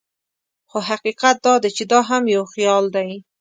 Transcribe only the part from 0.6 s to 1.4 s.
خو حقیقت